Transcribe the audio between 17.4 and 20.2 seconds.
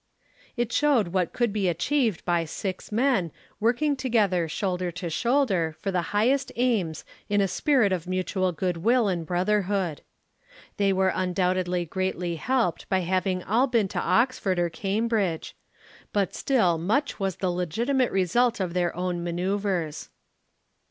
legitimate result of their own manoeuvres.